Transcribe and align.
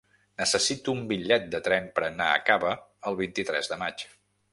Necessito 0.41 0.93
un 0.95 1.03
bitllet 1.11 1.45
de 1.55 1.59
tren 1.67 1.89
per 1.99 2.05
anar 2.07 2.29
a 2.31 2.39
Cava 2.47 2.73
el 3.13 3.19
vint-i-tres 3.21 3.71
de 3.75 3.79
maig. 3.83 4.07